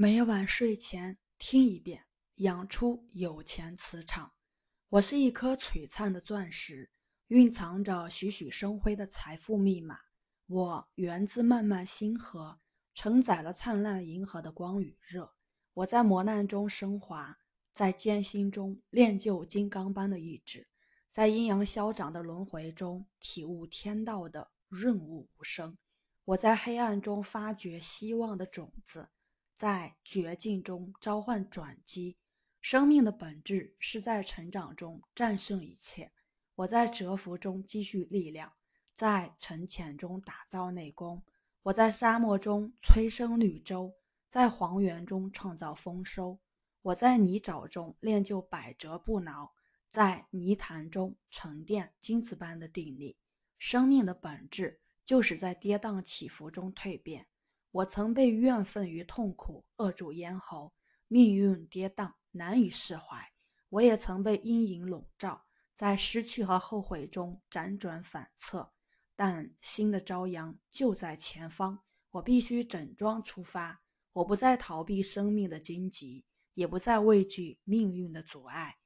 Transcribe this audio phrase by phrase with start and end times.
[0.00, 2.04] 每晚睡前听一遍，
[2.36, 4.32] 养出有钱磁场。
[4.90, 6.88] 我是一颗璀璨的钻石，
[7.26, 9.98] 蕴藏着栩栩生辉的财富密码。
[10.46, 12.60] 我源自漫漫星河，
[12.94, 15.34] 承载了灿烂银河的光与热。
[15.74, 17.36] 我在磨难中升华，
[17.74, 20.68] 在艰辛中练就金刚般的意志，
[21.10, 25.76] 在阴阳消长的轮回中体悟天道的润物无声。
[26.24, 29.08] 我在黑暗中发掘希望的种子。
[29.58, 32.16] 在绝境中召唤转机，
[32.60, 36.12] 生命的本质是在成长中战胜一切。
[36.54, 38.52] 我在蛰伏中积蓄力量，
[38.94, 41.20] 在沉潜中打造内功。
[41.64, 43.92] 我在沙漠中催生绿洲，
[44.28, 46.38] 在黄原中创造丰收。
[46.82, 49.52] 我在泥沼中练就百折不挠，
[49.90, 53.16] 在泥潭中沉淀金子般的定力。
[53.58, 57.26] 生命的本质就是在跌宕起伏中蜕变。
[57.70, 60.72] 我曾被怨愤与痛苦扼住咽喉，
[61.06, 63.32] 命运跌宕，难以释怀。
[63.68, 65.44] 我也曾被阴影笼罩，
[65.74, 68.72] 在失去和后悔中辗转反侧。
[69.14, 73.82] 但新的朝阳就在前方，我必须整装出发。
[74.14, 78.78] 我不再逃避生命的荆棘，也不再畏惧命运的阻碍。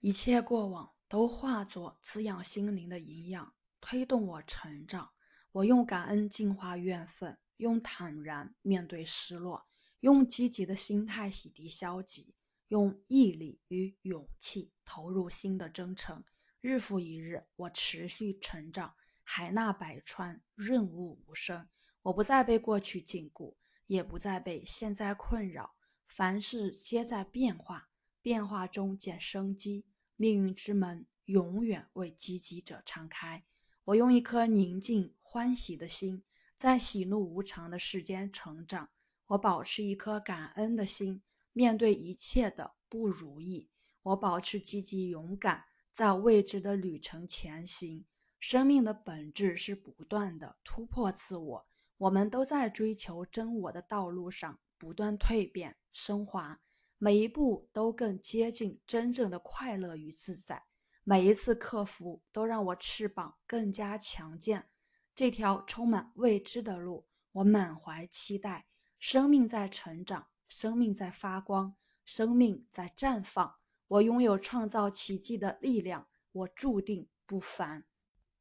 [0.00, 5.10] 一切过往都化作滋养心灵的营养，推动我成长。
[5.52, 7.38] 我用感恩净化怨愤。
[7.56, 9.66] 用坦然面对失落，
[10.00, 12.34] 用积极的心态洗涤消极，
[12.68, 16.24] 用毅力与勇气投入新的征程。
[16.60, 21.68] 日复一日，我持续成长，海纳百川，润物无声。
[22.02, 23.54] 我不再被过去禁锢，
[23.86, 25.76] 也不再被现在困扰。
[26.06, 27.90] 凡事皆在变化，
[28.22, 29.86] 变化中见生机。
[30.16, 33.44] 命运之门永远为积极者敞开。
[33.84, 36.24] 我用一颗宁静欢喜的心。
[36.58, 38.88] 在喜怒无常的世间成长，
[39.26, 43.68] 我保持一颗感恩的心，面对一切的不如意，
[44.02, 48.06] 我保持积极勇敢，在未知的旅程前行。
[48.38, 51.66] 生命的本质是不断的突破自我，
[51.98, 56.60] 我们都在追求真我的道路上不断蜕变升华，
[56.96, 60.62] 每一步都更接近真正的快乐与自在。
[61.04, 64.68] 每一次克服都让我翅膀更加强健。
[65.16, 68.66] 这条充满未知的路，我满怀期待。
[68.98, 73.56] 生命在成长，生命在发光，生命在绽放。
[73.88, 77.86] 我拥有创造奇迹的力量，我注定不凡。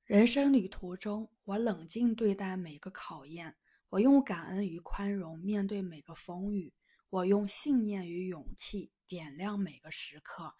[0.03, 3.55] 人生旅途中，我冷静对待每个考验，
[3.87, 6.73] 我用感恩与宽容面对每个风雨，
[7.09, 10.53] 我用信念与勇气点亮每个时刻。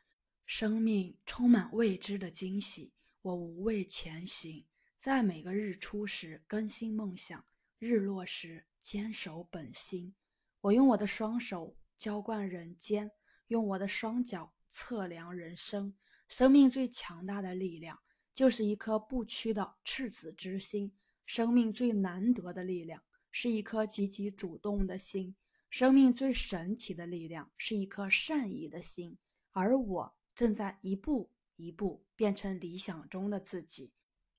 [0.46, 4.66] 生命充满未知的惊喜，我无畏前行。
[5.06, 7.46] 在每个日出时更新梦想，
[7.78, 10.16] 日落时坚守本心。
[10.62, 13.12] 我用我的双手浇灌人间，
[13.50, 15.94] 用我的双脚测量人生。
[16.28, 18.00] 生命最强大的力量，
[18.34, 20.92] 就是一颗不屈的赤子之心。
[21.28, 23.00] 生命最难得的力量，
[23.30, 25.36] 是一颗积极主动的心。
[25.70, 29.16] 生命最神奇的力量，是一颗善意的心。
[29.52, 33.92] 而我正在一步一步变成理想中的自己。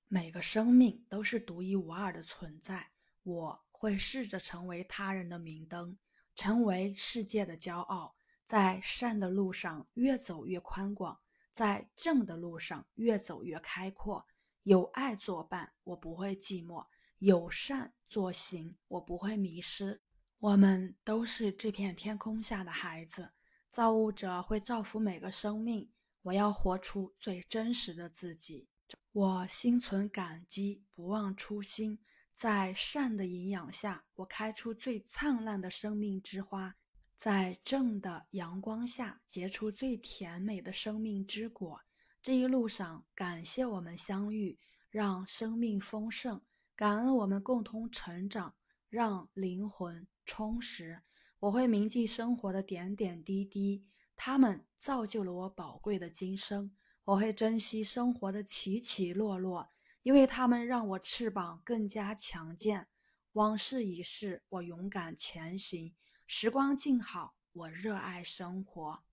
[0.08, 2.90] 每个生命都是独一无二的存在，
[3.24, 5.98] 我会试着成为他人的明灯，
[6.34, 11.18] 成为世界的骄傲，在善的路上越走越宽广，
[11.52, 14.24] 在正的路上越走越开阔。
[14.62, 16.86] 有爱作伴，我不会寂寞；
[17.18, 20.00] 有善作行，我不会迷失。
[20.38, 23.32] 我们都是这片天空下的孩子，
[23.70, 25.90] 造物者会造福每个生命。
[26.22, 28.68] 我要活出最真实的自己。
[29.12, 31.98] 我心存感激，不忘初心，
[32.34, 36.72] 在善的营养下，我开出最灿烂的生命之花；
[37.16, 41.80] 在正的阳光下，结出最甜美的生命之果。
[42.20, 44.58] 这一路上，感谢我们相遇，
[44.90, 46.40] 让生命丰盛；
[46.74, 48.54] 感恩我们共同成长，
[48.90, 51.00] 让灵魂充实。
[51.38, 56.70] 我会铭记生活的点点滴滴，他们造就了我宝贵的今生。
[57.06, 59.70] 我会珍惜生活的起起落落，
[60.02, 62.88] 因为他们让我翅膀更加强健。
[63.34, 65.94] 往事已逝，我勇敢前行。
[66.26, 69.04] 时光静好，我热爱生活。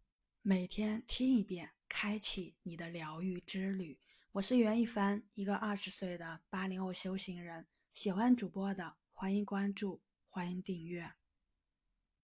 [0.42, 4.00] 每天听一遍，开启你的疗愈之旅。
[4.32, 7.68] 我是袁一凡，一个二十岁的八零后修行人。
[7.94, 11.14] 喜欢主播的，欢迎关注，欢迎订阅。